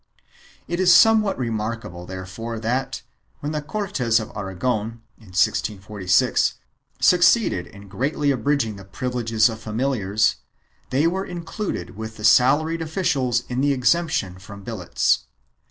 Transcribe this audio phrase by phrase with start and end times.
[0.67, 3.03] 2 It is somewhat remarkable therefore that,
[3.39, 6.55] when the Cortes of Aragon, in 1646,
[6.99, 10.37] succeeded in greatly, abridging the privileges of familiars,
[10.89, 15.25] they were included with the salaried offi cials in the exemption from billets.